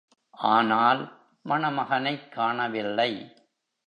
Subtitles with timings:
[0.29, 1.19] ஆனால்,
[1.45, 3.35] மணமகனைக் காணவில்லை.